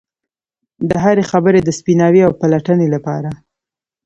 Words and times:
د 0.89 0.91
هرې 1.03 1.23
خبرې 1.31 1.59
د 1.63 1.69
سپیناوي 1.77 2.21
او 2.27 2.31
پلټنې 2.41 2.87
لپاره. 2.95 3.29